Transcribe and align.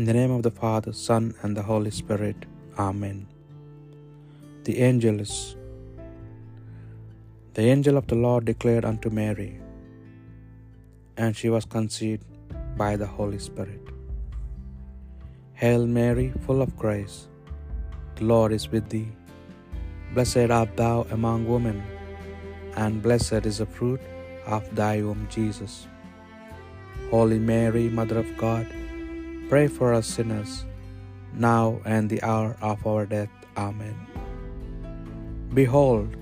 In 0.00 0.04
the 0.08 0.12
name 0.16 0.32
of 0.32 0.42
the 0.46 0.50
Father, 0.50 0.92
Son, 0.92 1.34
and 1.42 1.56
the 1.56 1.62
Holy 1.68 1.92
Spirit. 1.98 2.40
Amen. 2.86 3.18
The 4.64 4.74
Angelus. 4.88 5.56
The 7.54 7.64
angel 7.74 7.96
of 8.00 8.06
the 8.10 8.18
Lord 8.24 8.44
declared 8.50 8.84
unto 8.90 9.08
Mary, 9.20 9.52
and 11.16 11.34
she 11.38 11.48
was 11.54 11.64
conceived 11.76 12.26
by 12.82 12.92
the 13.02 13.10
Holy 13.16 13.40
Spirit. 13.48 13.84
Hail 15.62 15.86
Mary, 15.98 16.28
full 16.44 16.60
of 16.60 16.76
grace, 16.84 17.18
the 18.16 18.26
Lord 18.34 18.52
is 18.52 18.70
with 18.74 18.86
thee. 18.90 19.10
Blessed 20.12 20.50
art 20.60 20.76
thou 20.76 20.96
among 21.18 21.52
women, 21.54 21.78
and 22.84 23.04
blessed 23.06 23.46
is 23.52 23.60
the 23.64 23.72
fruit 23.78 24.02
of 24.56 24.74
thy 24.80 24.96
womb, 25.06 25.26
Jesus. 25.38 25.86
Holy 27.14 27.38
Mary, 27.38 27.88
Mother 28.00 28.18
of 28.26 28.30
God, 28.36 28.66
pray 29.48 29.68
for 29.68 29.94
us 29.94 30.06
sinners, 30.06 30.64
now 31.32 31.80
and 31.84 32.10
the 32.10 32.22
hour 32.22 32.56
of 32.60 32.84
our 32.86 33.06
death. 33.06 33.28
Amen. 33.56 33.96
Behold, 35.54 36.16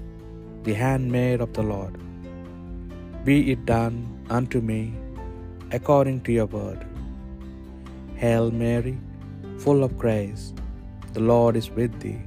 the 0.64 0.74
handmaid 0.74 1.40
of 1.40 1.52
the 1.54 1.62
Lord. 1.62 1.94
Be 3.24 3.50
it 3.52 3.64
done 3.64 3.96
unto 4.28 4.60
me 4.60 4.94
according 5.72 6.20
to 6.22 6.32
your 6.32 6.46
word. 6.46 6.84
Hail 8.16 8.50
Mary, 8.50 8.98
full 9.58 9.82
of 9.82 9.96
grace, 9.98 10.52
the 11.14 11.20
Lord 11.20 11.56
is 11.56 11.70
with 11.70 11.98
thee. 12.00 12.20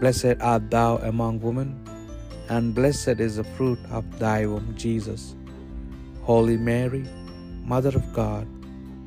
Blessed 0.00 0.36
art 0.40 0.68
thou 0.70 0.96
among 0.98 1.40
women, 1.40 1.70
and 2.48 2.74
blessed 2.74 3.20
is 3.26 3.36
the 3.36 3.44
fruit 3.44 3.78
of 3.90 4.18
thy 4.18 4.46
womb, 4.46 4.74
Jesus. 4.76 5.36
Holy 6.22 6.56
Mary, 6.56 7.04
Mother 7.64 7.94
of 8.00 8.12
God, 8.12 8.48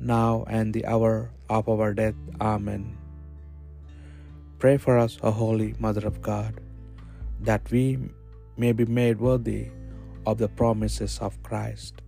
now 0.00 0.44
and 0.48 0.72
the 0.72 0.86
hour 0.86 1.30
of 1.48 1.68
our 1.68 1.94
death. 1.94 2.14
Amen. 2.40 2.96
Pray 4.58 4.76
for 4.76 4.98
us, 4.98 5.18
O 5.22 5.30
Holy 5.30 5.74
Mother 5.78 6.06
of 6.06 6.20
God, 6.20 6.60
that 7.40 7.70
we 7.70 7.98
may 8.56 8.72
be 8.72 8.84
made 8.84 9.20
worthy 9.20 9.68
of 10.26 10.38
the 10.38 10.48
promises 10.48 11.18
of 11.20 11.42
Christ. 11.42 12.02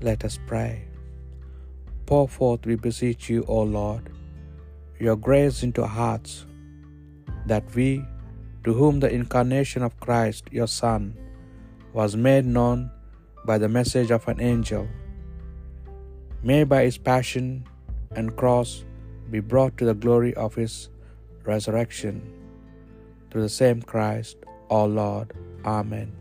Let 0.00 0.24
us 0.24 0.38
pray. 0.46 0.84
Pour 2.06 2.28
forth, 2.28 2.66
we 2.66 2.74
beseech 2.74 3.30
you, 3.30 3.44
O 3.48 3.62
Lord, 3.62 4.10
your 4.98 5.16
grace 5.16 5.62
into 5.62 5.82
our 5.82 5.88
hearts, 5.88 6.44
that 7.46 7.64
we, 7.74 8.04
to 8.64 8.74
whom 8.74 9.00
the 9.00 9.10
incarnation 9.10 9.82
of 9.82 9.98
Christ, 10.00 10.44
your 10.50 10.66
Son, 10.66 11.16
was 11.92 12.14
made 12.16 12.44
known 12.44 12.90
by 13.46 13.58
the 13.58 13.68
message 13.68 14.10
of 14.10 14.28
an 14.28 14.40
angel, 14.40 14.86
may 16.42 16.64
by 16.64 16.84
his 16.84 16.98
passion 16.98 17.64
and 18.16 18.36
cross 18.36 18.84
be 19.30 19.40
brought 19.40 19.76
to 19.78 19.84
the 19.84 19.94
glory 19.94 20.34
of 20.34 20.54
his 20.54 20.88
resurrection. 21.44 22.16
Through 23.30 23.42
the 23.42 23.48
same 23.48 23.82
Christ, 23.82 24.36
our 24.70 24.88
Lord. 24.88 25.32
Amen. 25.64 26.12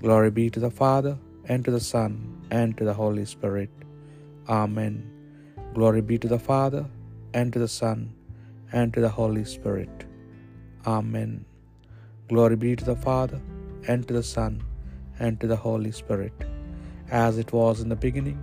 Glory 0.00 0.30
be 0.30 0.48
to 0.50 0.60
the 0.60 0.70
Father, 0.70 1.18
and 1.48 1.64
to 1.64 1.70
the 1.70 1.80
Son, 1.80 2.12
and 2.50 2.76
to 2.78 2.84
the 2.84 2.94
Holy 2.94 3.24
Spirit. 3.24 3.70
Amen. 4.48 4.94
Glory 5.74 6.00
be 6.00 6.18
to 6.18 6.28
the 6.28 6.38
Father, 6.38 6.84
and 7.34 7.52
to 7.52 7.58
the 7.58 7.68
Son, 7.68 8.12
and 8.72 8.94
to 8.94 9.00
the 9.00 9.08
Holy 9.08 9.44
Spirit. 9.44 10.06
Amen. 10.86 11.44
Glory 12.28 12.56
be 12.56 12.74
to 12.76 12.84
the 12.84 12.96
Father, 12.96 13.40
and 13.88 14.06
to 14.08 14.14
the 14.14 14.22
Son, 14.22 14.62
and 15.18 15.40
to 15.40 15.46
the 15.46 15.56
Holy 15.56 15.92
Spirit, 15.92 16.32
as 17.10 17.38
it 17.38 17.52
was 17.52 17.80
in 17.80 17.88
the 17.88 17.96
beginning, 17.96 18.42